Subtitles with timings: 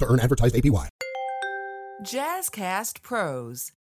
[0.00, 0.88] to earn advertised APY.
[2.02, 3.72] Jazzcast Pros.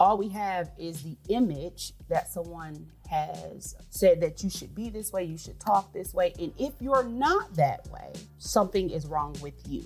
[0.00, 5.12] All we have is the image that someone has said that you should be this
[5.12, 6.32] way, you should talk this way.
[6.40, 9.84] And if you're not that way, something is wrong with you.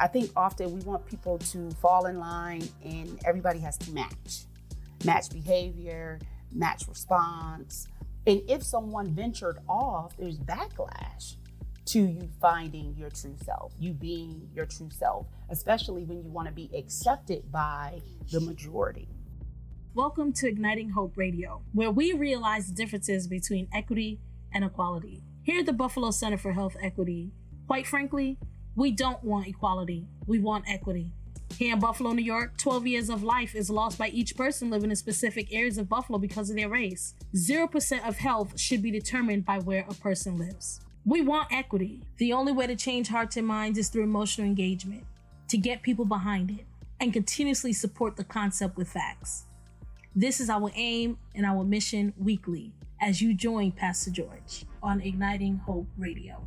[0.00, 4.44] I think often we want people to fall in line and everybody has to match.
[5.04, 6.18] Match behavior,
[6.52, 7.88] match response.
[8.26, 11.36] And if someone ventured off, there's backlash
[11.86, 16.48] to you finding your true self, you being your true self, especially when you want
[16.48, 19.08] to be accepted by the majority.
[19.94, 24.18] Welcome to Igniting Hope Radio, where we realize the differences between equity
[24.52, 25.22] and equality.
[25.44, 27.30] Here at the Buffalo Center for Health Equity,
[27.68, 28.36] quite frankly,
[28.74, 31.12] we don't want equality, we want equity.
[31.56, 34.90] Here in Buffalo, New York, 12 years of life is lost by each person living
[34.90, 37.14] in specific areas of Buffalo because of their race.
[37.36, 40.80] 0% of health should be determined by where a person lives.
[41.08, 42.02] We want equity.
[42.16, 45.04] The only way to change hearts and minds is through emotional engagement,
[45.46, 46.66] to get people behind it,
[46.98, 49.44] and continuously support the concept with facts.
[50.16, 55.58] This is our aim and our mission weekly as you join Pastor George on Igniting
[55.58, 56.44] Hope Radio.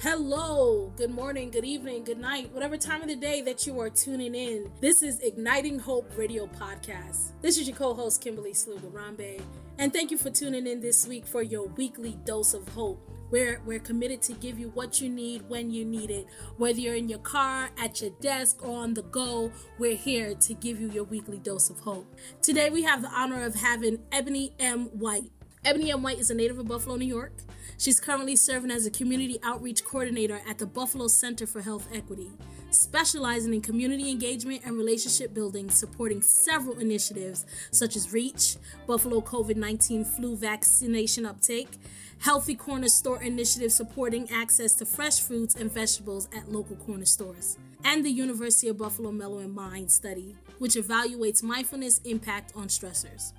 [0.00, 3.90] Hello, good morning, good evening, good night, whatever time of the day that you are
[3.90, 4.70] tuning in.
[4.80, 7.32] This is Igniting Hope Radio Podcast.
[7.42, 9.42] This is your co host, Kimberly Slugarambe,
[9.76, 13.10] and thank you for tuning in this week for your weekly dose of hope.
[13.32, 16.28] We're, we're committed to give you what you need when you need it.
[16.58, 20.54] Whether you're in your car, at your desk, or on the go, we're here to
[20.54, 22.06] give you your weekly dose of hope.
[22.40, 24.84] Today, we have the honor of having Ebony M.
[24.96, 25.32] White.
[25.64, 26.04] Ebony M.
[26.04, 27.32] White is a native of Buffalo, New York.
[27.78, 32.32] She's currently serving as a community outreach coordinator at the Buffalo Center for Health Equity,
[32.70, 38.56] specializing in community engagement and relationship building, supporting several initiatives such as REACH,
[38.88, 41.78] Buffalo COVID 19 flu vaccination uptake,
[42.18, 47.58] Healthy Corner Store initiative supporting access to fresh fruits and vegetables at local corner stores,
[47.84, 53.34] and the University of Buffalo Mellow in Mind study, which evaluates mindfulness impact on stressors.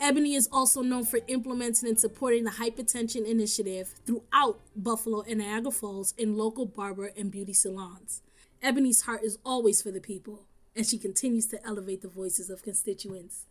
[0.00, 5.72] Ebony is also known for implementing and supporting the Hypertension Initiative throughout Buffalo and Niagara
[5.72, 8.22] Falls in local barber and beauty salons.
[8.62, 12.62] Ebony's heart is always for the people, and she continues to elevate the voices of
[12.62, 13.46] constituents.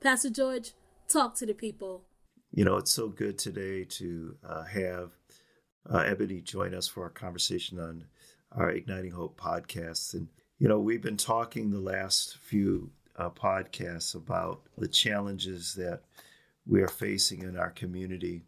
[0.00, 0.72] Pastor George,
[1.06, 2.04] talk to the people.
[2.52, 5.12] You know, it's so good today to uh, have
[5.88, 8.06] uh, Ebony join us for our conversation on
[8.52, 10.14] our Igniting Hope podcast.
[10.14, 10.28] And,
[10.58, 12.90] you know, we've been talking the last few
[13.20, 16.00] uh, podcasts about the challenges that
[16.66, 18.42] we are facing in our community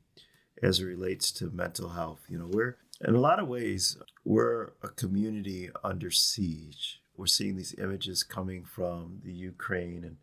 [0.63, 2.21] as it relates to mental health.
[2.29, 7.01] You know, we're in a lot of ways we're a community under siege.
[7.17, 10.17] We're seeing these images coming from the Ukraine, and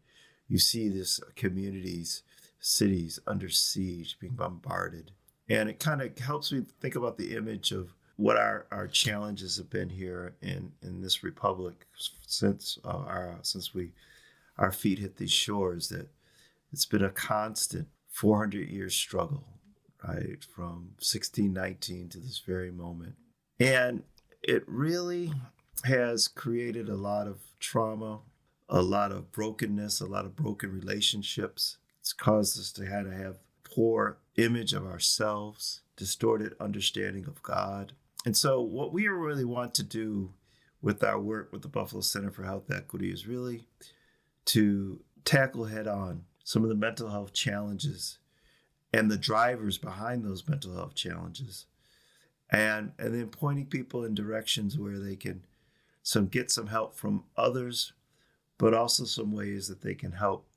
[0.47, 2.23] you see this communities,
[2.59, 5.11] cities under siege, being bombarded,
[5.47, 9.57] and it kind of helps me think about the image of what our, our challenges
[9.57, 11.85] have been here in, in this republic
[12.25, 13.91] since uh, our since we
[14.59, 16.09] our feet hit these shores that
[16.71, 19.47] it's been a constant 400 year struggle,
[20.07, 20.43] right?
[20.43, 23.15] From 1619 to this very moment.
[23.59, 24.03] And
[24.43, 25.33] it really
[25.85, 28.19] has created a lot of trauma,
[28.67, 31.77] a lot of brokenness, a lot of broken relationships.
[32.01, 37.93] It's caused us to have to have poor image of ourselves, distorted understanding of God.
[38.25, 40.33] And so what we really want to do
[40.81, 43.65] with our work with the Buffalo Center for Health Equity is really
[44.49, 48.17] to tackle head on some of the mental health challenges
[48.91, 51.67] and the drivers behind those mental health challenges.
[52.49, 55.45] And and then pointing people in directions where they can
[56.01, 57.93] some get some help from others
[58.57, 60.47] but also some ways that they can help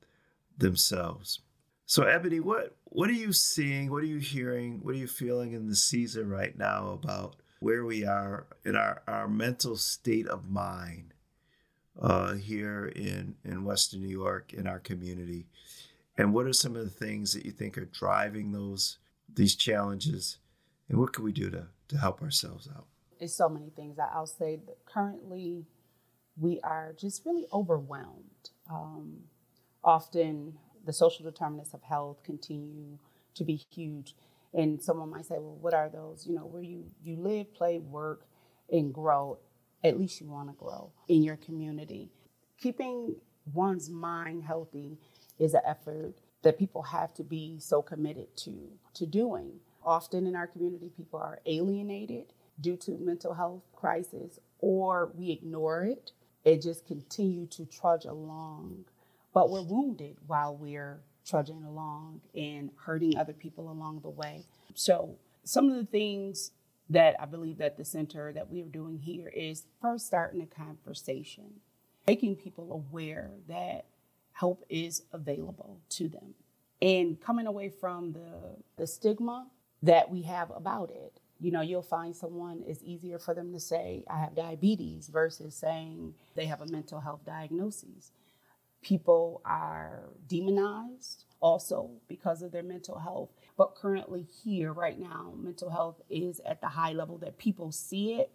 [0.56, 1.40] themselves.
[1.84, 3.90] So ebony what what are you seeing?
[3.90, 4.80] What are you hearing?
[4.82, 9.02] What are you feeling in the season right now about where we are in our,
[9.06, 11.11] our mental state of mind
[12.00, 15.46] uh, here in, in Western New York in our community?
[16.18, 18.98] And what are some of the things that you think are driving those
[19.34, 20.38] these challenges?
[20.88, 22.86] And what can we do to, to help ourselves out?
[23.18, 23.98] It's so many things.
[23.98, 25.64] I'll say that currently
[26.36, 28.50] we are just really overwhelmed.
[28.70, 29.20] Um,
[29.84, 32.98] often the social determinants of health continue
[33.34, 34.14] to be huge.
[34.54, 36.26] And someone might say, well, what are those?
[36.26, 38.26] You know, where you, you live, play, work,
[38.70, 39.38] and grow.
[39.84, 42.10] At least you want to grow in your community.
[42.58, 43.16] Keeping
[43.52, 44.98] one's mind healthy
[45.38, 49.60] is an effort that people have to be so committed to to doing.
[49.84, 55.84] Often in our community, people are alienated due to mental health crisis, or we ignore
[55.84, 56.12] it
[56.44, 58.84] and just continue to trudge along.
[59.34, 64.44] But we're wounded while we're trudging along and hurting other people along the way.
[64.74, 66.52] So some of the things
[66.92, 71.60] that I believe that the center that we're doing here is first starting a conversation,
[72.06, 73.86] making people aware that
[74.32, 76.34] help is available to them
[76.80, 79.46] and coming away from the, the stigma
[79.82, 81.20] that we have about it.
[81.40, 85.54] You know, you'll find someone, it's easier for them to say, I have diabetes versus
[85.54, 88.12] saying they have a mental health diagnosis.
[88.82, 93.30] People are demonized also because of their mental health.
[93.62, 98.14] But currently, here, right now, mental health is at the high level that people see
[98.14, 98.32] it.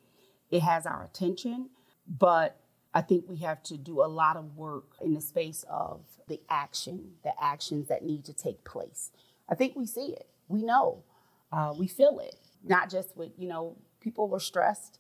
[0.50, 1.70] It has our attention,
[2.08, 2.62] but
[2.94, 6.40] I think we have to do a lot of work in the space of the
[6.50, 9.12] action, the actions that need to take place.
[9.50, 10.30] I think we see it.
[10.48, 11.04] We know.
[11.52, 12.38] Uh, we feel it.
[12.64, 14.98] Not just with, you know, people were stressed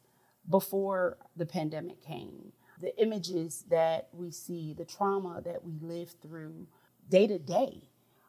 [0.49, 2.51] before the pandemic came.
[2.81, 6.67] The images that we see, the trauma that we live through
[7.07, 7.83] day to day.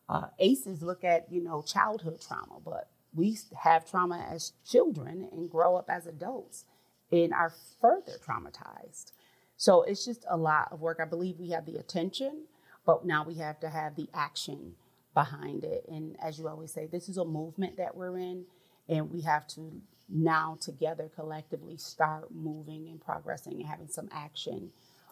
[0.09, 5.51] Uh, ACEs look at, you know, childhood trauma, but we have trauma as children and
[5.51, 6.65] grow up as adults
[7.11, 9.13] and are further traumatized.
[9.57, 10.99] So it's just a lot of work.
[11.01, 12.45] I believe we have the attention,
[12.87, 14.75] but now we have to have the action
[15.15, 15.85] behind it.
[15.89, 18.45] And as you always say, this is a movement that we're in,
[18.89, 24.71] and we have to now together collectively start moving and progressing and having some action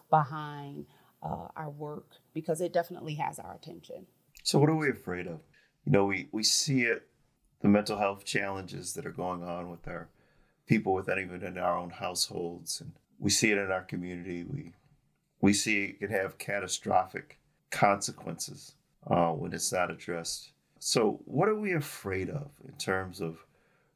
[0.09, 0.85] behind
[1.21, 4.07] uh, our work because it definitely has our attention.
[4.47, 5.41] So, what are we afraid of?
[5.83, 7.05] You know, we, we see it,
[7.59, 10.07] the mental health challenges that are going on with our
[10.65, 14.45] people within even in our own households and we see it in our community.
[14.45, 14.71] We
[15.41, 17.39] we see it can have catastrophic
[17.71, 20.51] consequences uh, when it's not addressed.
[20.79, 23.43] So, what are we afraid of in terms of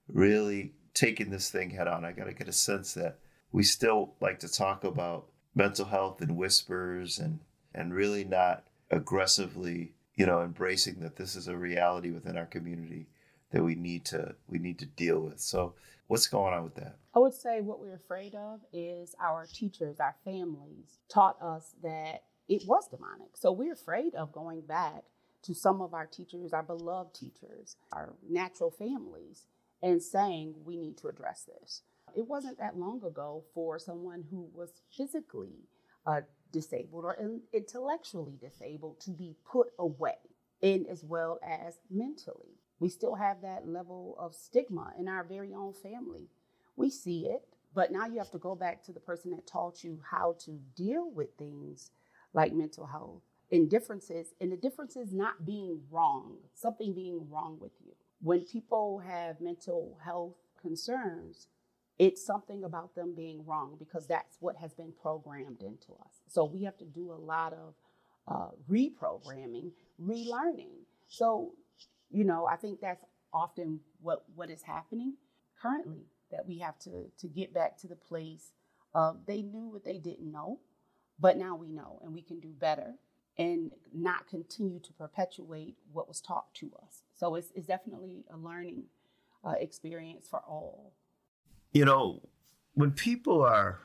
[0.10, 2.04] really taking this thing head on?
[2.04, 3.20] I got to get a sense that
[3.54, 7.40] we still like to talk about mental health in whispers and
[7.74, 13.08] and really not aggressively, you know, embracing that this is a reality within our community
[13.52, 15.40] that we need to we need to deal with.
[15.40, 15.74] So,
[16.08, 16.98] what's going on with that?
[17.14, 22.24] I would say what we're afraid of is our teachers, our families taught us that
[22.48, 23.36] it was demonic.
[23.36, 25.04] So we're afraid of going back
[25.44, 29.46] to some of our teachers, our beloved teachers, our natural families,
[29.82, 31.82] and saying we need to address this.
[32.16, 35.70] It wasn't that long ago for someone who was physically
[36.06, 37.18] uh, disabled or
[37.54, 40.18] intellectually disabled to be put away,
[40.62, 42.58] and as well as mentally.
[42.80, 46.30] We still have that level of stigma in our very own family
[46.76, 47.44] we see it,
[47.76, 50.60] but now you have to go back to the person that taught you how to
[50.76, 51.92] deal with things
[52.34, 53.22] like mental health
[53.52, 57.92] and differences, and the difference is not being wrong, something being wrong with you.
[58.22, 61.48] When people have mental health concerns,
[62.00, 66.21] it's something about them being wrong because that's what has been programmed into us.
[66.32, 67.74] So we have to do a lot of
[68.28, 70.86] uh, reprogramming, relearning.
[71.08, 71.52] So,
[72.10, 75.16] you know, I think that's often what what is happening
[75.62, 78.54] currently that we have to to get back to the place
[78.94, 80.60] of they knew what they didn't know,
[81.20, 82.94] but now we know and we can do better
[83.38, 87.04] and not continue to perpetuate what was taught to us.
[87.16, 88.84] So it's, it's definitely a learning
[89.44, 90.94] uh, experience for all.
[91.72, 92.22] You know,
[92.74, 93.80] when people are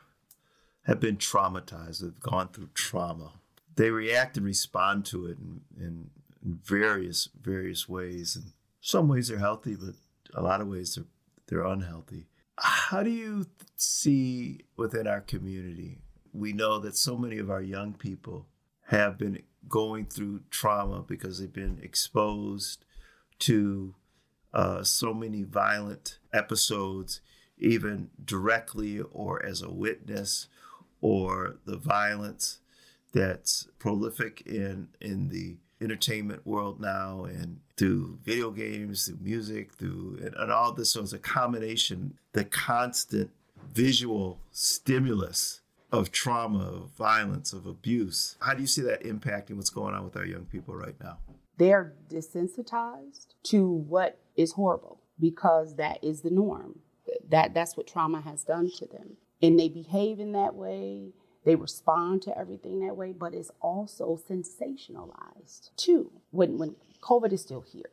[0.87, 3.33] have been traumatized, have gone through trauma,
[3.75, 6.11] they react and respond to it in, in,
[6.45, 8.37] in various various ways.
[8.37, 9.95] And some ways they're healthy, but
[10.35, 11.05] a lot of ways they're
[11.49, 12.27] they're unhealthy.
[12.59, 15.99] How do you see within our community?
[16.33, 18.47] We know that so many of our young people
[18.89, 22.85] have been going through trauma because they've been exposed
[23.41, 23.95] to
[24.55, 27.21] uh, so many violent episodes,
[27.59, 30.49] even directly or as a witness,
[31.01, 32.59] or the violence
[33.13, 40.19] that's prolific in in the entertainment world now and through video games, through music, through
[40.23, 40.91] and, and all this.
[40.91, 43.31] So it's a combination, the constant
[43.75, 45.61] visual stimulus
[45.93, 48.37] of trauma, of violence, of abuse.
[48.41, 51.19] How do you see that impacting what's going on with our young people right now?
[51.59, 56.81] They're desensitized to what is horrible because that is the norm.
[57.29, 59.17] That that's what trauma has done to them.
[59.47, 61.13] And they behave in that way
[61.47, 67.41] they respond to everything that way, but it's also sensationalized too when, when COVID is
[67.41, 67.91] still here.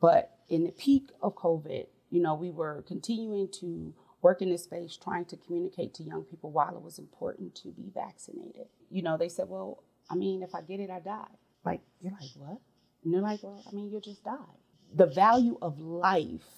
[0.00, 4.64] But in the peak of COVID, you know, we were continuing to work in this
[4.64, 8.68] space trying to communicate to young people why it was important to be vaccinated.
[8.90, 11.26] You know, they said, well, I mean, if I get it, I die.
[11.66, 12.60] Like, you're like, what?
[13.04, 14.56] And they're like, well, I mean, you'll just die.
[14.94, 16.48] The value of life,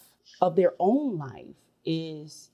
[0.41, 2.51] of their own life, is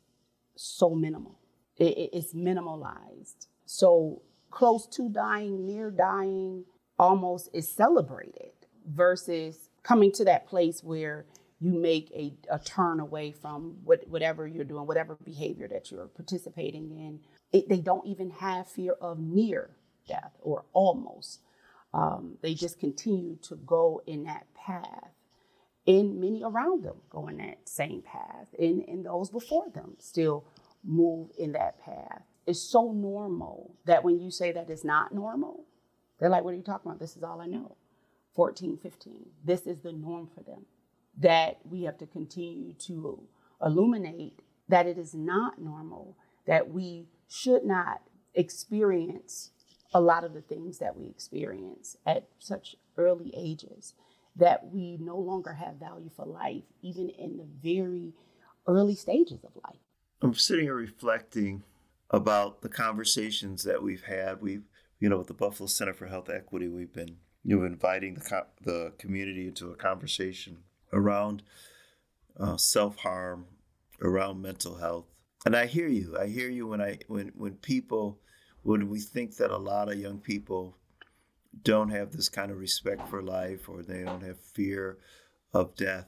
[0.57, 1.38] so minimal.
[1.76, 3.47] It, it's minimalized.
[3.66, 6.64] So close to dying, near dying,
[6.99, 8.52] almost is celebrated
[8.87, 11.26] versus coming to that place where
[11.61, 16.09] you make a, a turn away from what, whatever you're doing, whatever behavior that you're
[16.09, 17.21] participating in.
[17.52, 19.71] It, they don't even have fear of near
[20.07, 21.40] death or almost.
[21.93, 25.11] Um, they just continue to go in that path.
[25.87, 30.47] And many around them go in that same path, and, and those before them still
[30.85, 32.23] move in that path.
[32.47, 35.64] It's so normal that when you say that it's not normal,
[36.19, 37.00] they're like, What are you talking about?
[37.00, 37.76] This is all I know.
[38.35, 39.26] 14, 15.
[39.45, 40.67] This is the norm for them.
[41.19, 43.23] That we have to continue to
[43.62, 48.03] illuminate that it is not normal, that we should not
[48.35, 49.50] experience
[49.93, 53.95] a lot of the things that we experience at such early ages,
[54.35, 58.12] that we no longer have value for life, even in the very
[58.67, 59.84] early stages of life.
[60.25, 61.64] I'm sitting here reflecting
[62.09, 64.40] about the conversations that we've had.
[64.40, 64.62] We've,
[64.99, 68.21] you know, with the Buffalo Center for Health Equity, we've been, you know, inviting the,
[68.23, 70.61] co- the community into a conversation
[70.95, 71.43] around
[72.40, 73.45] uh, self harm,
[74.00, 75.04] around mental health.
[75.45, 76.16] And I hear you.
[76.19, 78.19] I hear you when I when when people
[78.62, 80.75] when we think that a lot of young people
[81.62, 84.97] don't have this kind of respect for life or they don't have fear
[85.52, 86.07] of death.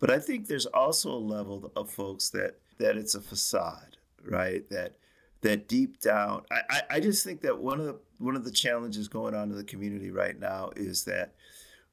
[0.00, 4.68] But I think there's also a level of folks that that it's a facade, right?
[4.70, 4.96] That
[5.42, 9.08] that deep down, I, I just think that one of the one of the challenges
[9.08, 11.34] going on in the community right now is that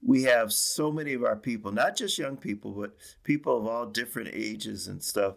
[0.04, 3.86] we have so many of our people, not just young people, but people of all
[3.86, 5.36] different ages and stuff.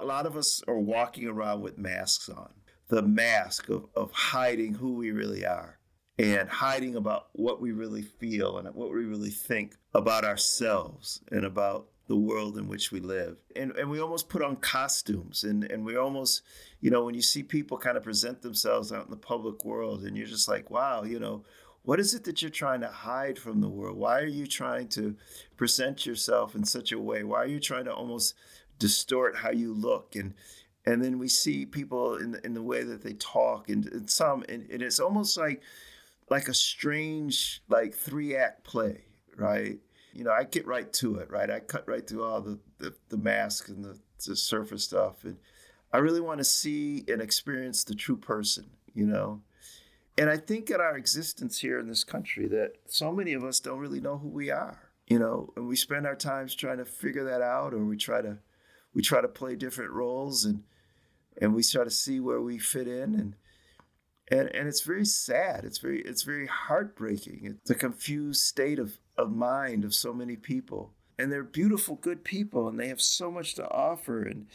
[0.00, 2.50] A lot of us are walking around with masks on
[2.90, 5.78] the mask of, of hiding who we really are
[6.18, 11.44] and hiding about what we really feel and what we really think about ourselves and
[11.44, 13.36] about the world in which we live.
[13.54, 16.42] And, and we almost put on costumes and, and we almost,
[16.80, 20.02] you know, when you see people kind of present themselves out in the public world
[20.02, 21.44] and you're just like, wow, you know,
[21.82, 23.96] what is it that you're trying to hide from the world?
[23.96, 25.14] Why are you trying to
[25.56, 27.22] present yourself in such a way?
[27.22, 28.34] Why are you trying to almost
[28.80, 30.16] distort how you look?
[30.16, 30.34] And
[30.84, 34.10] and then we see people in the, in the way that they talk and, and
[34.10, 35.62] some and, and, it's almost like
[36.28, 39.04] like a strange like three act play
[39.36, 39.78] right
[40.12, 41.50] you know i get right to it right?
[41.50, 45.36] I cut right through all the the, the mask and the, the surface stuff and
[45.92, 49.42] i really want to see and experience the true person you know?
[50.18, 53.60] And i think in our existence here in this country that so many of us
[53.60, 55.52] don't really know who we are you know?
[55.56, 58.38] And we spend our times trying to figure that out or we try to
[58.94, 60.62] we try to play different roles and
[61.40, 63.34] and we try to see where we fit in and
[64.28, 65.64] and and it's very sad.
[65.64, 67.58] It's very it's very heartbreaking.
[67.60, 70.92] It's a confused state of of mind of so many people.
[71.18, 74.46] And they're beautiful good people and they have so much to offer and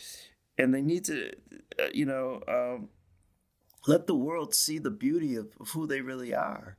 [0.58, 1.32] and they need to
[1.80, 2.90] uh, you know um,
[3.88, 6.78] let the world see the beauty of, of who they really are.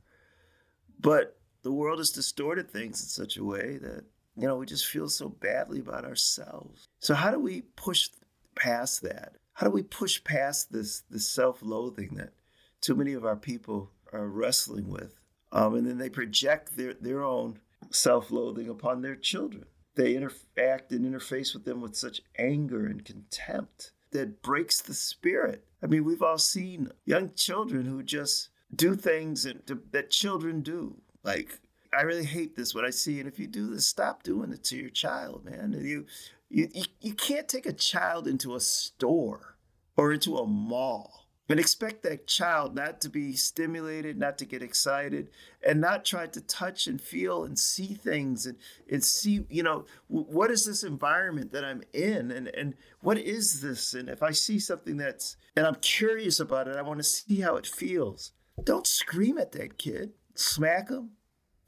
[0.99, 4.03] But the world has distorted things in such a way that
[4.35, 6.87] you know we just feel so badly about ourselves.
[6.99, 8.09] So how do we push
[8.55, 9.35] past that?
[9.53, 12.33] How do we push past this this self-loathing that
[12.81, 15.19] too many of our people are wrestling with?
[15.51, 17.59] Um, and then they project their, their own
[17.91, 19.65] self-loathing upon their children
[19.95, 25.65] they interact and interface with them with such anger and contempt that breaks the spirit
[25.83, 31.59] i mean we've all seen young children who just do things that, children do like
[31.97, 33.19] I really hate this what I see.
[33.19, 35.75] And if you do this, stop doing it to your child, man.
[35.81, 36.05] You,
[36.49, 36.69] you,
[37.01, 39.55] you can't take a child into a store
[39.95, 44.61] or into a mall and expect that child not to be stimulated, not to get
[44.61, 45.29] excited,
[45.65, 48.57] and not try to touch and feel and see things and,
[48.91, 53.61] and see, you know, what is this environment that I'm in and, and what is
[53.61, 53.93] this?
[53.93, 57.39] And if I see something that's, and I'm curious about it, I want to see
[57.39, 58.33] how it feels.
[58.63, 61.11] Don't scream at that kid, smack him.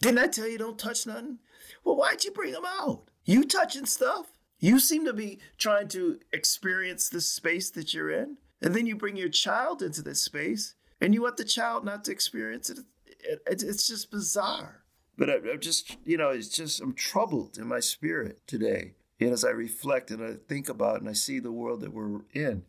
[0.01, 1.39] Didn't I tell you don't touch nothing?
[1.83, 3.03] Well, why'd you bring him out?
[3.25, 4.27] You touching stuff?
[4.59, 8.95] You seem to be trying to experience the space that you're in, and then you
[8.95, 12.79] bring your child into this space, and you want the child not to experience it.
[13.07, 14.83] it, it it's just bizarre.
[15.17, 18.93] But I'm just, you know, it's just, I'm troubled in my spirit today.
[19.19, 22.21] And as I reflect and I think about and I see the world that we're
[22.33, 22.63] in,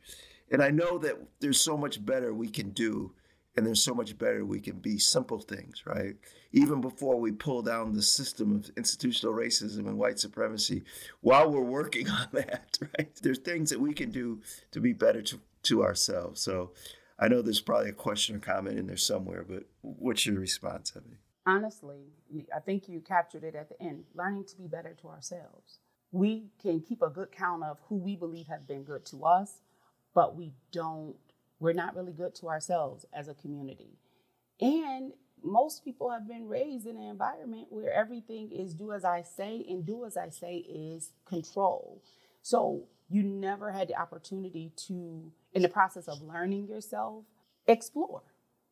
[0.50, 3.12] and I know that there's so much better we can do
[3.56, 6.16] and there's so much better we can be simple things right
[6.52, 10.82] even before we pull down the system of institutional racism and white supremacy
[11.20, 15.23] while we're working on that right there's things that we can do to be better
[15.23, 16.73] to, to ourselves so
[17.19, 20.93] i know there's probably a question or comment in there somewhere but what's your response
[20.97, 21.17] Ebony?
[21.47, 22.00] honestly
[22.55, 25.79] i think you captured it at the end learning to be better to ourselves
[26.12, 29.61] we can keep a good count of who we believe have been good to us
[30.14, 31.17] but we don't
[31.61, 33.99] we're not really good to ourselves as a community.
[34.61, 35.12] And
[35.43, 39.64] most people have been raised in an environment where everything is do as I say,
[39.69, 42.02] and do as I say is control.
[42.43, 47.25] So you never had the opportunity to, in the process of learning yourself,
[47.67, 48.23] explore,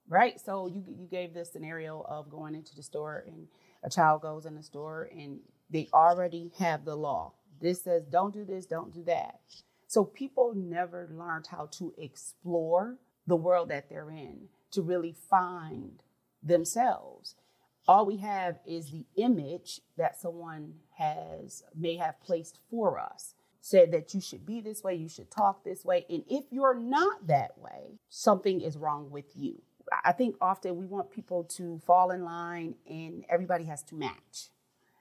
[0.08, 0.40] right?
[0.40, 3.48] So you, you gave this scenario of going into the store and
[3.82, 5.40] a child goes in the store and
[5.70, 7.32] they already have the law.
[7.60, 9.40] This says, don't do this, don't do that.
[9.88, 16.02] So people never learned how to explore the world that they're in to really find
[16.42, 17.34] themselves.
[17.88, 23.34] All we have is the image that someone has may have placed for us.
[23.60, 26.06] Said that you should be this way, you should talk this way.
[26.08, 29.60] And if you're not that way, something is wrong with you.
[30.04, 34.50] I think often we want people to fall in line and everybody has to match.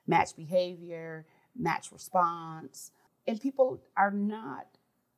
[0.08, 2.92] Match behavior, match response.
[3.28, 4.68] And people are not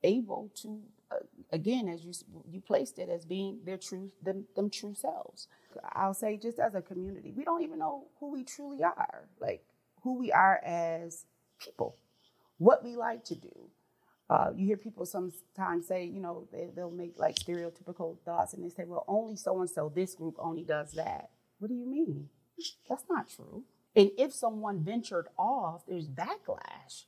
[0.04, 0.80] able to
[1.12, 1.16] uh,
[1.52, 2.14] again as you
[2.50, 5.48] you placed it as being their true them, them true selves
[5.94, 9.64] i'll say just as a community we don't even know who we truly are like
[10.04, 11.26] who we are as
[11.60, 11.98] people
[12.60, 13.70] what we like to do.
[14.30, 18.64] Uh, you hear people sometimes say you know they, they'll make like stereotypical thoughts and
[18.64, 21.32] they say well only so and so this group only does that.
[21.58, 22.30] What do you mean?
[22.88, 23.64] That's not true.
[23.96, 27.06] And if someone ventured off there's backlash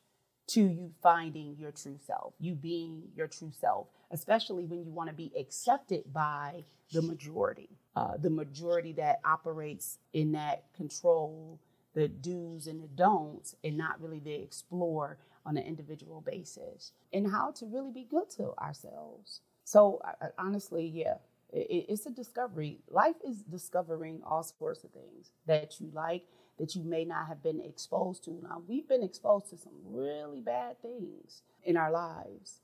[0.47, 5.09] to you finding your true self, you being your true self, especially when you want
[5.09, 11.59] to be accepted by the majority, uh, the majority that operates in that control,
[11.93, 17.29] the do's and the don'ts, and not really the explore on an individual basis, and
[17.31, 19.41] how to really be good to ourselves.
[19.63, 20.01] So,
[20.37, 21.15] honestly, yeah,
[21.51, 22.79] it's a discovery.
[22.89, 26.23] Life is discovering all sorts of things that you like
[26.59, 28.31] that you may not have been exposed to.
[28.43, 32.61] Now, we've been exposed to some really bad things in our lives,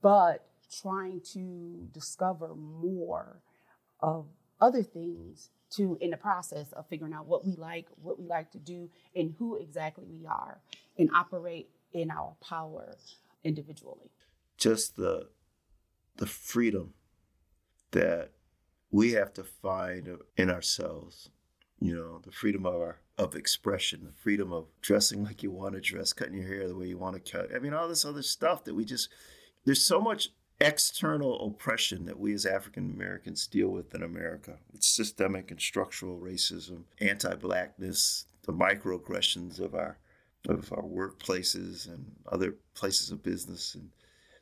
[0.00, 0.46] but
[0.82, 3.42] trying to discover more
[4.00, 4.26] of
[4.60, 8.50] other things to in the process of figuring out what we like, what we like
[8.52, 10.60] to do, and who exactly we are,
[10.98, 12.96] and operate in our power
[13.44, 14.10] individually.
[14.56, 15.28] Just the
[16.16, 16.94] the freedom
[17.92, 18.30] that
[18.90, 21.30] we have to find in ourselves,
[21.80, 25.74] you know, the freedom of our of expression, the freedom of dressing like you want
[25.74, 27.54] to dress, cutting your hair the way you want to cut.
[27.54, 29.10] I mean, all this other stuff that we just,
[29.66, 34.56] there's so much external oppression that we as African Americans deal with in America.
[34.72, 39.98] It's systemic and structural racism, anti-blackness, the microaggressions of our
[40.48, 43.90] of our workplaces and other places of business and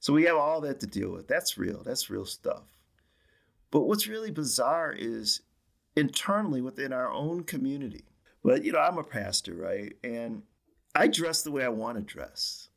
[0.01, 1.27] so we have all that to deal with.
[1.27, 1.83] That's real.
[1.83, 2.63] That's real stuff.
[3.71, 5.43] But what's really bizarre is
[5.97, 8.05] internally within our own community,
[8.43, 9.93] but you know, I'm a pastor, right?
[10.05, 10.43] And
[10.95, 12.69] I dress the way I want to dress.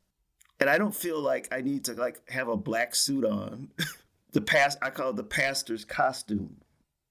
[0.60, 3.70] And I don't feel like I need to like have a black suit on.
[4.32, 6.56] the past I call it the pastor's costume.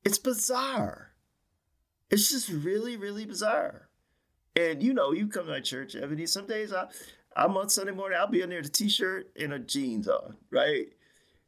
[0.04, 1.12] It's bizarre.
[2.10, 3.88] It's just really, really bizarre.
[4.56, 6.26] And you know, you come to my church, Ebony.
[6.26, 6.88] Some days I,
[7.36, 10.36] I'm on Sunday morning, I'll be in there with a t-shirt and a jeans on,
[10.50, 10.88] right?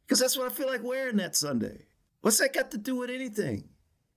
[0.06, 1.86] Because that's what I feel like wearing that Sunday.
[2.22, 3.68] What's that got to do with anything?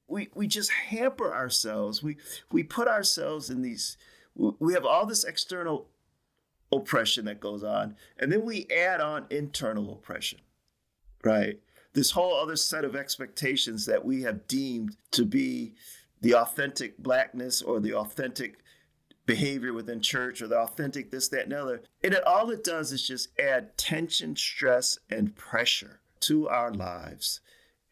[0.08, 2.02] we we just hamper ourselves.
[2.02, 2.18] We
[2.52, 3.98] we put ourselves in these.
[4.36, 5.88] We have all this external
[6.72, 10.40] oppression that goes on, and then we add on internal oppression,
[11.24, 11.60] right?
[11.94, 15.74] This whole other set of expectations that we have deemed to be
[16.22, 18.60] the authentic blackness or the authentic
[19.28, 21.84] behavior within church or the authentic this, that, and other.
[22.04, 27.42] And it, all it does is just add tension, stress, and pressure to our lives.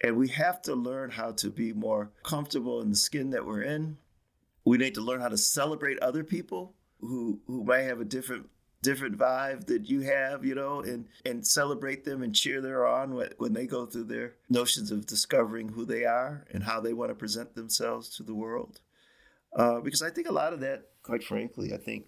[0.02, 3.62] And we have to learn how to be more comfortable in the skin that we're
[3.62, 3.98] in.
[4.66, 8.50] We need to learn how to celebrate other people who who might have a different
[8.82, 13.30] different vibe that you have, you know, and and celebrate them and cheer them on
[13.38, 17.10] when they go through their notions of discovering who they are and how they want
[17.10, 18.80] to present themselves to the world.
[19.56, 22.06] Uh, because I think a lot of that, quite frankly, I think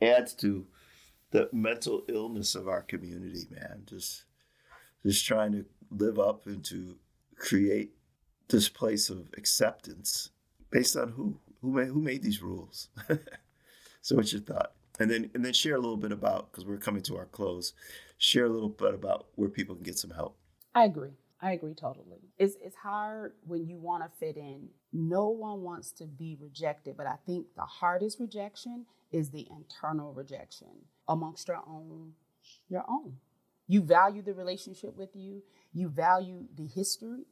[0.00, 0.66] adds to
[1.32, 3.82] the mental illness of our community, man.
[3.84, 4.24] Just
[5.04, 6.96] just trying to live up and to
[7.36, 7.90] create
[8.48, 10.30] this place of acceptance
[10.70, 12.88] based on who who made, who made these rules.
[14.04, 14.72] So what's your thought?
[14.98, 17.72] And then and then share a little bit about because we're coming to our close
[18.18, 20.36] share a little bit about where people can get some help.
[20.74, 22.20] I agree I agree totally.
[22.38, 24.68] It's it's hard when you want to fit in.
[24.92, 30.12] No one wants to be rejected, but I think the hardest rejection is the internal
[30.12, 30.68] rejection
[31.08, 32.12] amongst your own
[32.68, 33.16] your own.
[33.66, 37.24] You value the relationship with you, you value the history,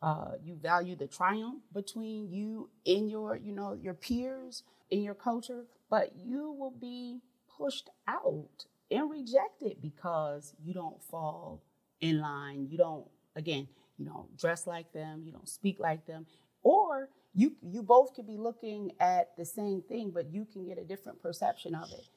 [0.00, 5.14] uh, you value the triumph between you and your, you know, your peers in your
[5.14, 7.20] culture, but you will be
[7.58, 11.62] pushed out and rejected because you don't fall
[12.00, 12.68] in line.
[12.70, 13.06] You don't
[13.38, 16.26] again, you don't dress like them, you don't speak like them,
[16.62, 20.78] or you you both could be looking at the same thing, but you can get
[20.78, 22.08] a different perception of it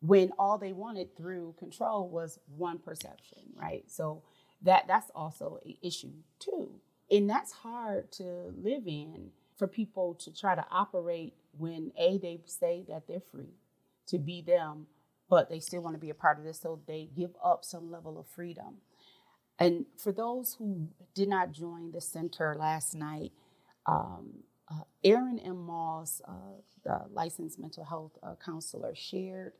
[0.00, 3.84] when all they wanted through control was one perception, right?
[3.90, 4.22] So
[4.62, 6.70] that that's also an issue too.
[7.10, 12.40] And that's hard to live in for people to try to operate when A, they
[12.46, 13.54] say that they're free
[14.08, 14.86] to be them,
[15.30, 17.90] but they still want to be a part of this, so they give up some
[17.90, 18.78] level of freedom.
[19.60, 23.32] And for those who did not join the center last night,
[23.86, 24.30] um,
[24.70, 25.58] uh, Erin M.
[25.66, 26.32] Moss, uh,
[26.84, 29.54] the licensed mental health uh, counselor, shared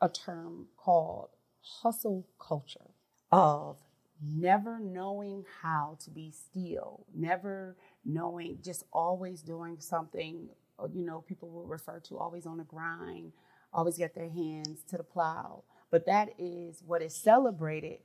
[0.00, 1.30] a term called
[1.62, 2.90] hustle culture
[3.32, 3.78] of
[4.24, 11.22] never knowing how to be still, never knowing, just always doing something, uh, you know,
[11.22, 13.32] people will refer to always on the grind,
[13.74, 15.64] always get their hands to the plow.
[15.90, 18.00] But that is what is celebrated.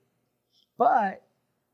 [0.78, 1.25] But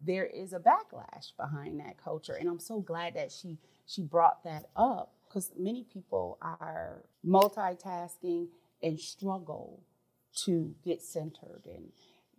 [0.06, 4.44] there is a backlash behind that culture and i'm so glad that she she brought
[4.44, 8.48] that up because many people are multitasking
[8.84, 9.84] and struggle
[10.36, 11.92] to get centered and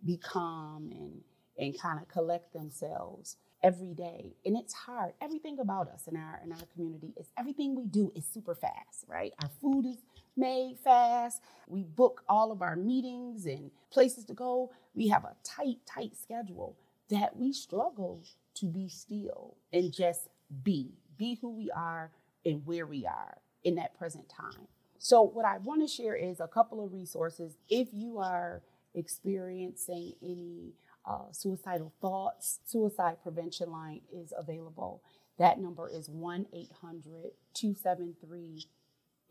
[0.05, 1.21] be calm and
[1.57, 4.35] and kind of collect themselves every day.
[4.45, 5.13] And it's hard.
[5.21, 9.05] Everything about us in our in our community is everything we do is super fast
[9.07, 9.33] right?
[9.43, 9.97] Our food is
[10.35, 11.41] made fast.
[11.67, 14.71] We book all of our meetings and places to go.
[14.95, 16.75] We have a tight tight schedule
[17.09, 18.23] that we struggle
[18.55, 20.29] to be still and just
[20.63, 22.11] be, be who we are
[22.45, 24.67] and where we are in that present time.
[24.97, 27.57] So, what I want to share is a couple of resources.
[27.69, 28.61] If you are
[28.95, 30.73] experiencing any
[31.05, 35.03] uh, suicidal thoughts, suicide prevention line is available.
[35.39, 38.67] That number is 1 800 273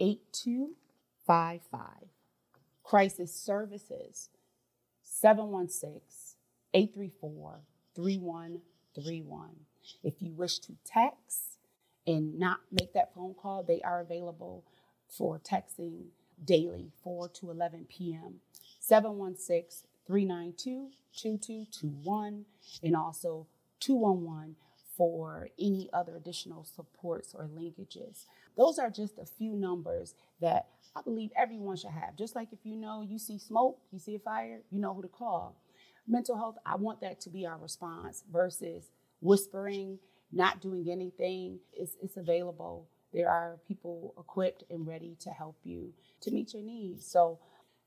[0.00, 1.88] 8255.
[2.82, 4.28] Crisis Services
[5.02, 6.21] 716
[6.74, 7.61] 834
[7.94, 9.50] 3131.
[10.02, 11.58] If you wish to text
[12.06, 14.64] and not make that phone call, they are available
[15.08, 16.06] for texting
[16.44, 18.40] daily, 4 to 11 p.m.
[18.80, 22.44] 716 392 2221
[22.82, 23.46] and also
[23.80, 24.56] 211
[24.96, 28.26] for any other additional supports or linkages.
[28.56, 32.16] Those are just a few numbers that I believe everyone should have.
[32.16, 35.02] Just like if you know you see smoke, you see a fire, you know who
[35.02, 35.56] to call
[36.06, 39.98] mental health, I want that to be our response versus whispering,
[40.32, 41.58] not doing anything.
[41.72, 42.88] It's, it's available.
[43.12, 47.06] There are people equipped and ready to help you to meet your needs.
[47.06, 47.38] So,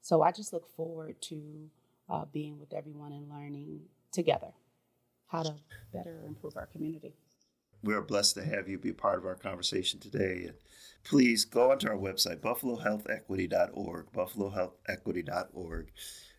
[0.01, 1.69] so I just look forward to
[2.10, 4.54] uh, being with everyone and learning together
[5.28, 5.56] how to
[5.91, 7.15] better improve our community.
[7.84, 10.45] We are blessed to have you be part of our conversation today.
[10.47, 10.56] And
[11.04, 15.91] please go onto our website, buffalohealthequity.org, buffalohealthequity.org.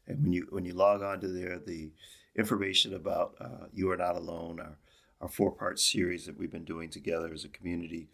[0.07, 1.91] And when you when you log on to there, the
[2.37, 4.77] information about uh, You Are Not Alone, our,
[5.21, 8.09] our four part series that we've been doing together as a community,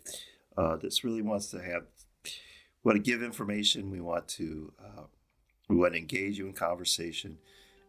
[0.56, 1.84] uh, really wants to have,
[2.24, 3.90] we want to give information.
[3.90, 5.02] We want to uh,
[5.68, 7.38] we want to engage you in conversation,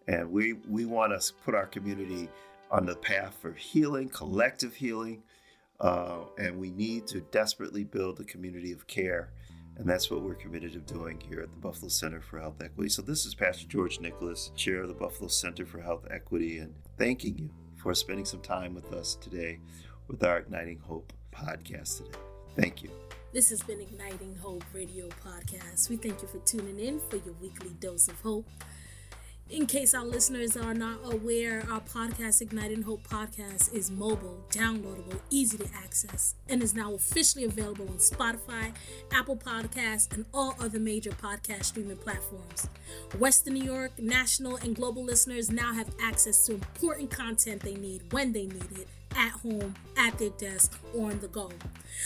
[0.08, 2.30] and we we want to put our community
[2.72, 5.24] on the path for healing, collective healing,
[5.80, 9.30] uh, and we need to desperately build a community of care
[9.78, 12.90] and that's what we're committed to doing here at the Buffalo Center for Health Equity.
[12.90, 16.74] So, this is Pastor George Nicholas, Chair of the Buffalo Center for Health Equity, and
[16.98, 19.60] thanking you for spending some time with us today
[20.08, 22.18] with our Igniting Hope podcast today.
[22.56, 22.90] Thank you.
[23.34, 25.90] This has been Igniting Hope Radio Podcast.
[25.90, 28.48] We thank you for tuning in for your weekly dose of hope.
[29.50, 35.20] In case our listeners are not aware, our podcast, Igniting Hope Podcast, is mobile, downloadable,
[35.30, 38.74] easy to access, and is now officially available on Spotify,
[39.12, 42.68] Apple Podcasts, and all other major podcast streaming platforms.
[43.20, 48.12] Western New York, national, and global listeners now have access to important content they need
[48.12, 51.52] when they need it at home, at their desk, or on the go.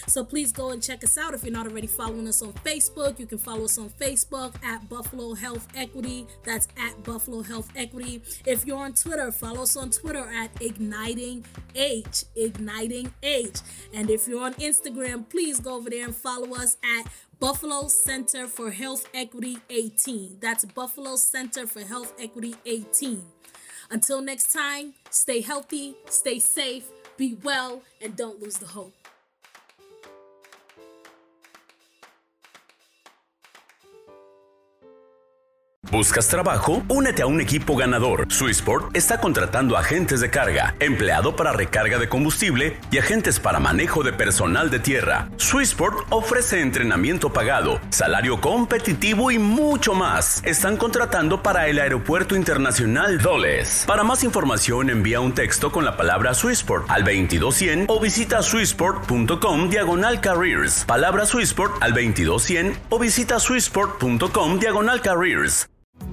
[0.06, 1.34] So please go and check us out.
[1.34, 4.88] If you're not already following us on Facebook, you can follow us on Facebook at
[4.90, 6.28] Buffalo Health Equity.
[6.44, 8.22] That's at Buffalo Health Equity.
[8.46, 13.60] If you're on Twitter, follow us on Twitter at Igniting H, Igniting H.
[13.94, 17.08] And if you're on Instagram, please go over there and follow us at
[17.40, 20.38] Buffalo Center for Health Equity 18.
[20.40, 23.24] That's Buffalo Center for Health Equity 18.
[23.90, 29.07] Until next time, stay healthy, stay safe, Be well and don't lose the hope.
[35.90, 36.84] ¿Buscas trabajo?
[36.90, 38.26] Únete a un equipo ganador.
[38.30, 44.04] Swissport está contratando agentes de carga, empleado para recarga de combustible y agentes para manejo
[44.04, 45.30] de personal de tierra.
[45.38, 50.42] Swissport ofrece entrenamiento pagado, salario competitivo y mucho más.
[50.44, 53.86] Están contratando para el Aeropuerto Internacional Dulles.
[53.88, 59.70] Para más información envía un texto con la palabra Swissport al 2200 o visita swissport.com
[59.70, 60.84] diagonal careers.
[60.84, 65.70] Palabra Swissport al 2200 o visita swissport.com diagonal careers.